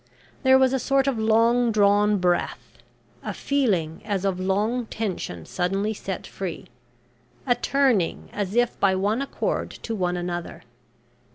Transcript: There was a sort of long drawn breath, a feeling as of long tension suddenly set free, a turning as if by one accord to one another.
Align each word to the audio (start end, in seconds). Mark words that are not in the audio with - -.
There 0.41 0.57
was 0.57 0.73
a 0.73 0.79
sort 0.79 1.05
of 1.05 1.19
long 1.19 1.71
drawn 1.71 2.17
breath, 2.17 2.79
a 3.21 3.35
feeling 3.35 4.01
as 4.03 4.25
of 4.25 4.39
long 4.39 4.87
tension 4.87 5.45
suddenly 5.45 5.93
set 5.93 6.25
free, 6.25 6.65
a 7.45 7.53
turning 7.53 8.27
as 8.33 8.55
if 8.55 8.79
by 8.79 8.95
one 8.95 9.21
accord 9.21 9.69
to 9.69 9.93
one 9.93 10.17
another. 10.17 10.63